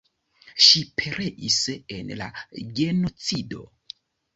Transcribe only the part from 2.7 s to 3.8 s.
genocido.